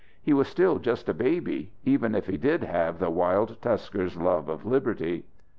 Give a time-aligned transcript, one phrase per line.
[0.19, 4.49] He was still just a baby, even if he did have the wild tuskers' love
[4.49, 5.25] of liberty.